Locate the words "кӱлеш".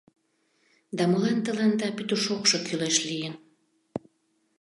2.67-2.97